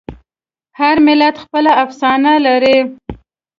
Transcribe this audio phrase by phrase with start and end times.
[0.79, 2.77] هر ملت خپله افسانه لري.